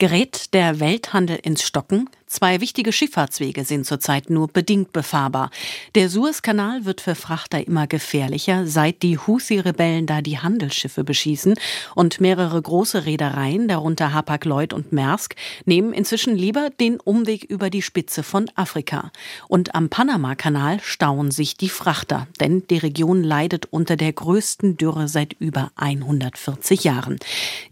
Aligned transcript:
Gerät 0.00 0.54
der 0.54 0.80
Welthandel 0.80 1.36
ins 1.42 1.62
Stocken? 1.62 2.08
Zwei 2.30 2.60
wichtige 2.60 2.92
Schifffahrtswege 2.92 3.64
sind 3.64 3.86
zurzeit 3.86 4.30
nur 4.30 4.46
bedingt 4.46 4.92
befahrbar. 4.92 5.50
Der 5.96 6.08
Suezkanal 6.08 6.84
wird 6.84 7.00
für 7.00 7.16
Frachter 7.16 7.66
immer 7.66 7.88
gefährlicher, 7.88 8.68
seit 8.68 9.02
die 9.02 9.18
Houthi-Rebellen 9.18 10.06
da 10.06 10.22
die 10.22 10.38
Handelsschiffe 10.38 11.02
beschießen. 11.02 11.56
Und 11.96 12.20
mehrere 12.20 12.62
große 12.62 13.04
Reedereien, 13.04 13.66
darunter 13.66 14.12
Hapag-Lloyd 14.12 14.72
und 14.72 14.92
Maersk, 14.92 15.34
nehmen 15.64 15.92
inzwischen 15.92 16.36
lieber 16.36 16.70
den 16.70 17.00
Umweg 17.00 17.42
über 17.42 17.68
die 17.68 17.82
Spitze 17.82 18.22
von 18.22 18.48
Afrika. 18.54 19.10
Und 19.48 19.74
am 19.74 19.88
Panama-Kanal 19.88 20.78
stauen 20.84 21.32
sich 21.32 21.56
die 21.56 21.68
Frachter, 21.68 22.28
denn 22.38 22.62
die 22.70 22.78
Region 22.78 23.24
leidet 23.24 23.66
unter 23.72 23.96
der 23.96 24.12
größten 24.12 24.76
Dürre 24.76 25.08
seit 25.08 25.32
über 25.40 25.72
140 25.74 26.84
Jahren. 26.84 27.18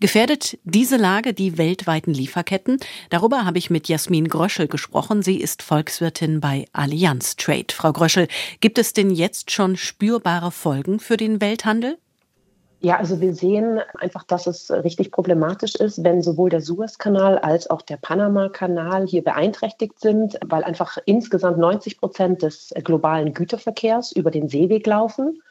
Gefährdet 0.00 0.58
diese 0.64 0.96
Lage 0.96 1.32
die 1.32 1.58
weltweiten 1.58 2.12
Lieferketten? 2.12 2.80
Darüber 3.10 3.44
habe 3.44 3.58
ich 3.58 3.70
mit 3.70 3.86
Jasmin 3.86 4.26
Grosch 4.26 4.47
Gröschel 4.48 4.66
gesprochen. 4.66 5.20
Sie 5.20 5.42
ist 5.42 5.62
Volkswirtin 5.62 6.40
bei 6.40 6.64
Allianz 6.72 7.36
Trade. 7.36 7.66
Frau 7.70 7.92
Gröschel, 7.92 8.28
gibt 8.60 8.78
es 8.78 8.94
denn 8.94 9.10
jetzt 9.10 9.50
schon 9.50 9.76
spürbare 9.76 10.52
Folgen 10.52 11.00
für 11.00 11.18
den 11.18 11.42
Welthandel? 11.42 11.98
Ja, 12.80 12.96
also 12.96 13.20
wir 13.20 13.34
sehen 13.34 13.78
einfach, 13.98 14.24
dass 14.24 14.46
es 14.46 14.70
richtig 14.70 15.12
problematisch 15.12 15.74
ist, 15.74 16.02
wenn 16.02 16.22
sowohl 16.22 16.48
der 16.48 16.62
Suezkanal 16.62 17.36
als 17.36 17.68
auch 17.68 17.82
der 17.82 17.98
Panama-Kanal 17.98 19.06
hier 19.06 19.22
beeinträchtigt 19.22 20.00
sind, 20.00 20.38
weil 20.46 20.64
einfach 20.64 20.96
insgesamt 21.04 21.58
90 21.58 21.98
Prozent 21.98 22.40
des 22.40 22.72
globalen 22.84 23.34
Güterverkehrs 23.34 24.12
über 24.12 24.30
den 24.30 24.48
Seeweg 24.48 24.86
laufen. 24.86 25.42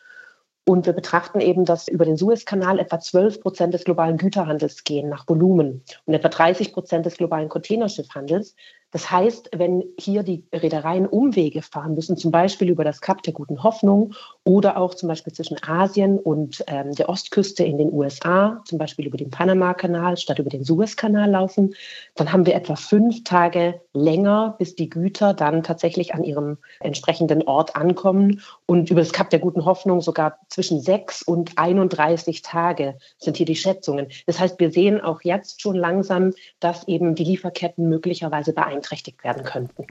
Und 0.68 0.86
wir 0.86 0.92
betrachten 0.92 1.40
eben, 1.40 1.64
dass 1.64 1.88
über 1.88 2.04
den 2.04 2.18
Suezkanal 2.18 2.78
etwa 2.80 3.00
12 3.00 3.40
Prozent 3.40 3.74
des 3.74 3.86
globalen 3.86 4.18
Güterhandels 4.18 4.84
gehen 4.84 5.08
nach 5.08 5.26
Volumen 5.26 5.82
und 6.06 6.14
etwa 6.14 6.28
30 6.28 6.74
Prozent 6.74 7.06
des 7.06 7.16
globalen 7.16 7.48
Containerschiffhandels. 7.48 8.54
Das 8.92 9.12
heißt, 9.12 9.50
wenn 9.54 9.84
hier 10.00 10.24
die 10.24 10.46
Reedereien 10.54 11.08
Umwege 11.08 11.62
fahren 11.62 11.94
müssen, 11.94 12.16
zum 12.16 12.32
Beispiel 12.32 12.70
über 12.70 12.86
das 12.86 13.02
Kap 13.02 13.22
der 13.24 13.34
Guten 13.34 13.62
Hoffnung 13.62 14.14
oder 14.46 14.78
auch 14.78 14.94
zum 14.94 15.10
Beispiel 15.10 15.34
zwischen 15.34 15.62
Asien 15.62 16.18
und 16.18 16.64
ähm, 16.68 16.94
der 16.96 17.10
Ostküste 17.10 17.66
in 17.66 17.78
den 17.78 17.92
USA, 17.92 18.62
zum 18.66 18.78
Beispiel 18.78 19.06
über 19.06 19.18
den 19.18 19.30
Panama-Kanal 19.30 20.16
statt 20.16 20.40
über 20.40 20.50
den 20.50 20.64
Suezkanal 20.64 21.30
laufen, 21.30 21.76
dann 22.16 22.32
haben 22.32 22.46
wir 22.46 22.56
etwa 22.56 22.78
fünf 22.78 23.26
Tage 23.26 23.82
länger, 23.94 24.56
bis 24.58 24.76
die 24.76 24.90
Güter 24.90 25.34
dann 25.34 25.64
tatsächlich 25.64 26.16
an 26.16 26.24
ihrem 26.24 26.58
entsprechenden 26.80 27.44
Ort 27.44 27.76
ankommen. 27.76 28.42
Und 28.68 28.90
über 28.90 29.02
das 29.02 29.12
Kap 29.12 29.30
der 29.32 29.40
Guten 29.40 29.66
Hoffnung 29.66 30.00
sogar 30.00 30.40
zwischen 30.48 30.80
sechs 30.80 31.22
und 31.22 31.58
31 31.58 32.42
Tage 32.42 32.98
sind 33.18 33.36
hier 33.36 33.46
die 33.46 33.56
Schätzungen. 33.56 34.08
Das 34.28 34.40
heißt, 34.40 34.60
wir 34.62 34.72
sehen 34.72 35.02
auch 35.02 35.22
jetzt 35.24 35.62
schon 35.62 35.76
langsam, 35.76 36.34
dass 36.62 36.88
eben 36.88 37.16
die 37.16 37.26
Lieferketten 37.26 37.90
möglicherweise 37.90 38.54
beeinflusst 38.54 38.77
beeinträchtigt 38.78 39.24
werden 39.24 39.44
könnten. 39.44 39.86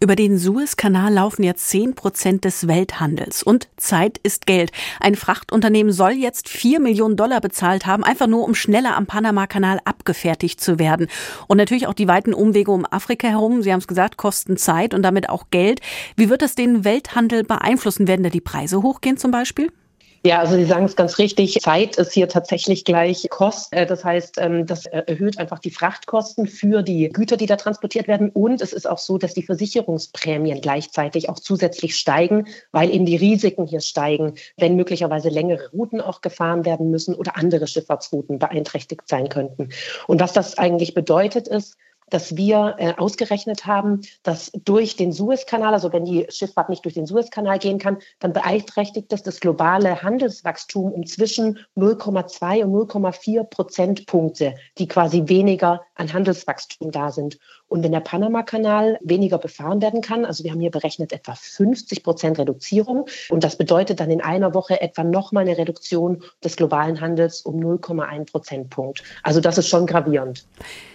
Über 0.00 0.16
den 0.16 0.36
Suezkanal 0.36 1.12
laufen 1.12 1.44
jetzt 1.44 1.68
10 1.70 1.94
Prozent 1.94 2.44
des 2.44 2.66
Welthandels. 2.66 3.42
Und 3.42 3.68
Zeit 3.76 4.18
ist 4.18 4.46
Geld. 4.46 4.72
Ein 5.00 5.14
Frachtunternehmen 5.14 5.92
soll 5.92 6.12
jetzt 6.12 6.48
4 6.48 6.80
Millionen 6.80 7.16
Dollar 7.16 7.40
bezahlt 7.40 7.86
haben, 7.86 8.02
einfach 8.02 8.26
nur 8.26 8.44
um 8.44 8.54
schneller 8.54 8.96
am 8.96 9.06
Panamakanal 9.06 9.78
abgefertigt 9.84 10.60
zu 10.60 10.78
werden. 10.78 11.08
Und 11.46 11.58
natürlich 11.58 11.86
auch 11.86 11.94
die 11.94 12.08
weiten 12.08 12.34
Umwege 12.34 12.72
um 12.72 12.84
Afrika 12.90 13.28
herum, 13.28 13.62
Sie 13.62 13.72
haben 13.72 13.80
es 13.80 13.86
gesagt, 13.86 14.16
kosten 14.16 14.56
Zeit 14.56 14.94
und 14.94 15.02
damit 15.02 15.28
auch 15.28 15.46
Geld. 15.50 15.80
Wie 16.16 16.28
wird 16.28 16.42
das 16.42 16.54
den 16.54 16.84
Welthandel 16.84 17.44
beeinflussen? 17.44 18.08
Werden 18.08 18.24
da 18.24 18.30
die 18.30 18.40
Preise 18.40 18.82
hochgehen 18.82 19.16
zum 19.16 19.30
Beispiel? 19.30 19.70
Ja, 20.24 20.38
also 20.38 20.54
Sie 20.54 20.64
sagen 20.64 20.84
es 20.84 20.94
ganz 20.94 21.18
richtig. 21.18 21.58
Zeit 21.60 21.96
ist 21.96 22.12
hier 22.12 22.28
tatsächlich 22.28 22.84
gleich 22.84 23.26
Kost. 23.28 23.72
Äh, 23.72 23.86
das 23.86 24.04
heißt, 24.04 24.38
ähm, 24.38 24.66
das 24.66 24.86
erhöht 24.86 25.38
einfach 25.38 25.58
die 25.58 25.72
Frachtkosten 25.72 26.46
für 26.46 26.82
die 26.82 27.08
Güter, 27.08 27.36
die 27.36 27.46
da 27.46 27.56
transportiert 27.56 28.06
werden. 28.06 28.30
Und 28.30 28.60
es 28.60 28.72
ist 28.72 28.88
auch 28.88 28.98
so, 28.98 29.18
dass 29.18 29.34
die 29.34 29.42
Versicherungsprämien 29.42 30.60
gleichzeitig 30.60 31.28
auch 31.28 31.40
zusätzlich 31.40 31.96
steigen, 31.96 32.46
weil 32.70 32.94
eben 32.94 33.04
die 33.04 33.16
Risiken 33.16 33.66
hier 33.66 33.80
steigen, 33.80 34.34
wenn 34.56 34.76
möglicherweise 34.76 35.28
längere 35.28 35.70
Routen 35.70 36.00
auch 36.00 36.20
gefahren 36.20 36.64
werden 36.64 36.90
müssen 36.92 37.16
oder 37.16 37.36
andere 37.36 37.66
Schifffahrtsrouten 37.66 38.38
beeinträchtigt 38.38 39.08
sein 39.08 39.28
könnten. 39.28 39.70
Und 40.06 40.20
was 40.20 40.32
das 40.32 40.56
eigentlich 40.56 40.94
bedeutet 40.94 41.48
ist, 41.48 41.76
dass 42.12 42.36
wir 42.36 42.76
äh, 42.78 42.94
ausgerechnet 42.96 43.66
haben, 43.66 44.02
dass 44.22 44.50
durch 44.64 44.96
den 44.96 45.12
Suezkanal, 45.12 45.72
also 45.72 45.92
wenn 45.92 46.04
die 46.04 46.26
Schifffahrt 46.28 46.68
nicht 46.68 46.84
durch 46.84 46.94
den 46.94 47.06
Suezkanal 47.06 47.58
gehen 47.58 47.78
kann, 47.78 47.98
dann 48.18 48.32
beeinträchtigt 48.32 49.10
das 49.10 49.22
das 49.22 49.40
globale 49.40 50.02
Handelswachstum 50.02 50.92
um 50.92 51.06
zwischen 51.06 51.58
0,2 51.76 52.64
und 52.64 52.90
0,4 52.90 53.44
Prozentpunkte, 53.44 54.54
die 54.78 54.88
quasi 54.88 55.24
weniger 55.26 55.82
an 55.94 56.12
Handelswachstum 56.12 56.90
da 56.90 57.10
sind. 57.10 57.38
Und 57.72 57.82
wenn 57.82 57.92
der 57.92 58.00
Panama-Kanal 58.00 58.98
weniger 59.00 59.38
befahren 59.38 59.80
werden 59.80 60.02
kann, 60.02 60.26
also 60.26 60.44
wir 60.44 60.50
haben 60.50 60.60
hier 60.60 60.70
berechnet 60.70 61.10
etwa 61.10 61.34
50 61.34 62.02
Prozent 62.02 62.38
Reduzierung 62.38 63.06
und 63.30 63.44
das 63.44 63.56
bedeutet 63.56 63.98
dann 63.98 64.10
in 64.10 64.20
einer 64.20 64.52
Woche 64.52 64.82
etwa 64.82 65.04
nochmal 65.04 65.44
eine 65.44 65.56
Reduktion 65.56 66.22
des 66.44 66.56
globalen 66.56 67.00
Handels 67.00 67.40
um 67.40 67.58
0,1 67.58 68.30
Prozentpunkt. 68.30 69.02
Also 69.22 69.40
das 69.40 69.56
ist 69.56 69.68
schon 69.68 69.86
gravierend. 69.86 70.44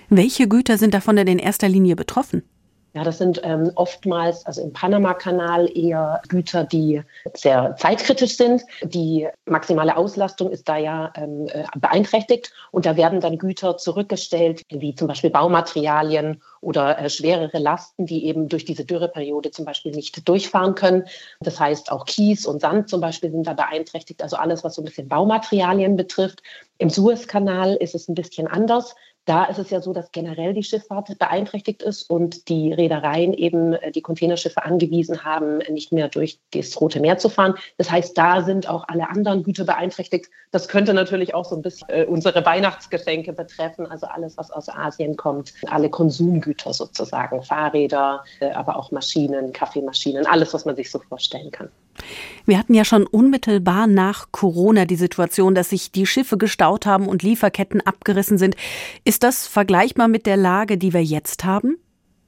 Welche 0.09 0.47
Güter 0.47 0.77
sind 0.77 0.93
davon 0.93 1.16
denn 1.16 1.25
in 1.25 1.39
erster 1.39 1.67
Linie 1.67 1.95
betroffen? 1.95 2.43
Ja, 2.93 3.03
das 3.03 3.19
sind 3.19 3.41
ähm, 3.43 3.71
oftmals, 3.75 4.45
also 4.45 4.61
im 4.61 4.73
Panama-Kanal 4.73 5.69
eher 5.77 6.21
Güter, 6.29 6.63
die 6.63 7.03
sehr 7.35 7.75
zeitkritisch 7.77 8.37
sind. 8.37 8.63
Die 8.81 9.27
maximale 9.45 9.95
Auslastung 9.95 10.49
ist 10.49 10.67
da 10.67 10.77
ja 10.77 11.11
ähm, 11.15 11.47
äh, 11.47 11.65
beeinträchtigt 11.77 12.51
und 12.71 12.85
da 12.85 12.97
werden 12.97 13.21
dann 13.21 13.37
Güter 13.37 13.77
zurückgestellt, 13.77 14.63
wie 14.69 14.95
zum 14.95 15.07
Beispiel 15.07 15.29
Baumaterialien 15.29 16.41
oder 16.61 16.97
äh, 16.97 17.09
schwerere 17.09 17.59
Lasten, 17.59 18.05
die 18.05 18.25
eben 18.25 18.49
durch 18.49 18.65
diese 18.65 18.85
Dürreperiode 18.85 19.51
zum 19.51 19.65
Beispiel 19.65 19.91
nicht 19.91 20.27
durchfahren 20.27 20.75
können. 20.75 21.05
Das 21.39 21.59
heißt, 21.59 21.91
auch 21.91 22.05
Kies 22.05 22.45
und 22.45 22.61
Sand 22.61 22.89
zum 22.89 23.01
Beispiel 23.01 23.31
sind 23.31 23.45
da 23.45 23.53
beeinträchtigt, 23.53 24.23
also 24.23 24.37
alles, 24.37 24.63
was 24.63 24.75
so 24.75 24.81
ein 24.81 24.85
bisschen 24.85 25.07
Baumaterialien 25.07 25.97
betrifft. 25.97 26.41
Im 26.79 26.89
Suezkanal 26.89 27.75
ist 27.75 27.95
es 27.95 28.07
ein 28.07 28.15
bisschen 28.15 28.47
anders. 28.47 28.95
Da 29.27 29.43
ist 29.43 29.59
es 29.59 29.69
ja 29.71 29.81
so, 29.81 29.91
dass 29.91 30.13
generell 30.13 30.53
die 30.53 30.63
Schifffahrt 30.63 31.19
beeinträchtigt 31.19 31.83
ist 31.83 32.09
und 32.09 32.47
die 32.47 32.71
Reedereien 32.71 33.33
eben 33.33 33.73
äh, 33.73 33.91
die 33.91 34.01
Containerschiffe 34.01 34.63
angewiesen 34.63 35.25
haben, 35.25 35.57
nicht 35.69 35.91
mehr 35.91 36.07
durch 36.07 36.39
das 36.53 36.79
Rote 36.79 37.01
Meer 37.01 37.17
zu 37.17 37.27
fahren. 37.27 37.55
Das 37.77 37.91
heißt, 37.91 38.17
da 38.17 38.41
sind 38.41 38.69
auch 38.69 38.87
alle 38.87 39.09
anderen 39.09 39.43
Güter 39.43 39.66
beeinträchtigt. 39.66 40.27
Das 40.51 40.69
könnte 40.69 40.93
natürlich 40.93 41.33
auch 41.35 41.43
so 41.43 41.57
ein 41.57 41.61
bisschen 41.61 41.89
äh, 41.89 42.05
unsere 42.05 42.45
Weihnachtsgeschenke 42.45 43.33
betreffen, 43.33 43.85
also 43.85 44.07
alles, 44.07 44.37
was 44.37 44.49
aus 44.49 44.69
Asien 44.69 45.17
kommt, 45.17 45.53
alle 45.66 45.89
Konsumgüter 45.89 46.71
sozusagen, 46.71 47.43
Fahrräder, 47.43 48.23
äh, 48.39 48.51
aber 48.51 48.77
auch 48.77 48.91
Maschinen, 48.91 49.51
Kaffeemaschinen, 49.51 50.25
alles, 50.25 50.53
was 50.53 50.63
man 50.63 50.77
sich 50.77 50.89
so 50.89 50.99
vorstellen 50.99 51.51
kann. 51.51 51.69
Wir 52.45 52.57
hatten 52.57 52.73
ja 52.73 52.85
schon 52.85 53.06
unmittelbar 53.06 53.88
nach 53.88 54.31
Corona 54.31 54.85
die 54.85 54.95
Situation, 54.95 55.56
dass 55.56 55.69
sich 55.69 55.91
die 55.91 56.06
Schiffe 56.06 56.38
gestaut 56.38 56.85
haben 56.85 57.07
und 57.07 57.23
Lieferketten 57.23 57.81
abgerissen 57.81 58.38
sind. 58.38 58.56
Ist 59.03 59.23
das 59.23 59.47
vergleichbar 59.47 60.07
mit 60.07 60.25
der 60.25 60.38
Lage, 60.38 60.78
die 60.78 60.94
wir 60.94 61.03
jetzt 61.03 61.44
haben? 61.44 61.78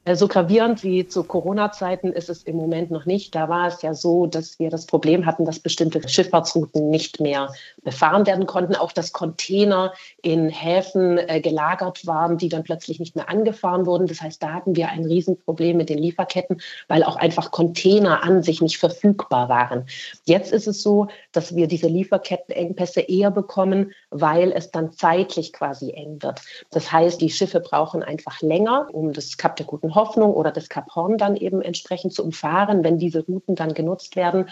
Äh, 0.06 0.16
so 0.16 0.28
gravierend 0.28 0.82
wie 0.82 1.06
zu 1.06 1.24
Corona-Zeiten 1.24 2.12
ist 2.12 2.30
es 2.30 2.42
im 2.44 2.56
Moment 2.56 2.90
noch 2.90 3.04
nicht. 3.04 3.34
Da 3.34 3.50
war 3.50 3.68
es 3.68 3.82
ja 3.82 3.92
so, 3.92 4.26
dass 4.26 4.58
wir 4.58 4.70
das 4.70 4.86
Problem 4.86 5.26
hatten, 5.26 5.44
dass 5.44 5.58
bestimmte 5.58 6.06
Schifffahrtsrouten 6.08 6.88
nicht 6.88 7.20
mehr 7.20 7.52
befahren 7.82 8.26
werden 8.26 8.46
konnten. 8.46 8.74
Auch 8.74 8.92
dass 8.92 9.12
Container 9.12 9.92
in 10.22 10.48
Häfen 10.48 11.18
äh, 11.18 11.40
gelagert 11.42 12.06
waren, 12.06 12.38
die 12.38 12.48
dann 12.48 12.64
plötzlich 12.64 12.98
nicht 12.98 13.14
mehr 13.14 13.28
angefahren 13.28 13.84
wurden. 13.84 14.06
Das 14.06 14.22
heißt, 14.22 14.42
da 14.42 14.54
hatten 14.54 14.74
wir 14.74 14.88
ein 14.88 15.04
Riesenproblem 15.04 15.76
mit 15.76 15.90
den 15.90 15.98
Lieferketten, 15.98 16.62
weil 16.88 17.04
auch 17.04 17.16
einfach 17.16 17.50
Container 17.50 18.22
an 18.22 18.42
sich 18.42 18.62
nicht 18.62 18.78
verfügbar 18.78 19.50
waren. 19.50 19.84
Jetzt 20.24 20.52
ist 20.52 20.66
es 20.66 20.82
so, 20.82 21.08
dass 21.32 21.54
wir 21.54 21.68
diese 21.68 21.88
Lieferkettenengpässe 21.88 23.02
eher 23.02 23.30
bekommen, 23.30 23.92
weil 24.08 24.50
es 24.52 24.70
dann 24.70 24.92
zeitlich 24.92 25.52
quasi 25.52 25.90
eng 25.92 26.22
wird. 26.22 26.40
Das 26.70 26.90
heißt, 26.90 27.20
die 27.20 27.30
Schiffe 27.30 27.60
brauchen 27.60 28.02
einfach 28.02 28.40
länger, 28.40 28.88
um 28.92 29.12
das 29.12 29.36
Kap 29.36 29.56
der 29.56 29.66
Guten 29.66 29.89
Hoffnung 29.94 30.32
oder 30.32 30.50
das 30.50 30.68
Kap 30.68 30.94
Horn 30.94 31.18
dann 31.18 31.36
eben 31.36 31.62
entsprechend 31.62 32.12
zu 32.12 32.24
umfahren, 32.24 32.84
wenn 32.84 32.98
diese 32.98 33.24
Routen 33.24 33.54
dann 33.54 33.74
genutzt 33.74 34.16
werden. 34.16 34.48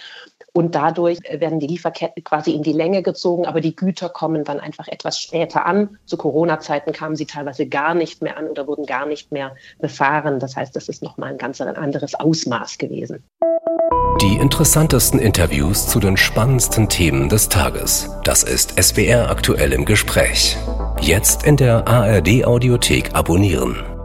Und 0.53 0.75
dadurch 0.75 1.19
werden 1.31 1.61
die 1.61 1.67
Lieferketten 1.67 2.25
quasi 2.25 2.53
in 2.53 2.63
die 2.63 2.73
Länge 2.73 3.03
gezogen, 3.03 3.47
aber 3.47 3.61
die 3.61 3.77
Güter 3.77 4.09
kommen 4.09 4.45
dann 4.45 4.61
einfach 4.61 4.89
etwas 4.89 5.21
später 5.21 5.67
an. 5.67 5.99
Zu 6.07 6.17
Corona-Zeiten 6.17 6.93
kamen 6.93 7.17
sie 7.17 7.27
teilweise 7.27 7.67
gar 7.67 7.95
nicht 7.95 8.23
mehr 8.23 8.37
an 8.37 8.49
oder 8.49 8.67
wurden 8.67 8.87
gar 8.87 9.07
nicht 9.07 9.31
mehr 9.31 9.55
befahren. 9.79 10.41
Das 10.41 10.57
heißt, 10.57 10.75
das 10.75 10.89
ist 10.89 11.03
nochmal 11.03 11.31
ein 11.31 11.39
ganz 11.39 11.61
anderes 11.61 12.15
Ausmaß 12.15 12.79
gewesen. 12.79 13.23
Die 14.21 14.37
interessantesten 14.37 15.21
Interviews 15.21 15.87
zu 15.87 16.01
den 16.01 16.17
spannendsten 16.17 16.89
Themen 16.89 17.29
des 17.29 17.49
Tages. 17.49 18.11
Das 18.25 18.43
ist 18.43 18.83
SWR 18.83 19.31
aktuell 19.31 19.73
im 19.73 19.85
Gespräch. 19.85 20.57
Jetzt 21.01 21.47
in 21.47 21.57
der 21.57 21.87
ARD 21.87 22.45
Audiothek 22.45 23.15
abonnieren. 23.15 23.98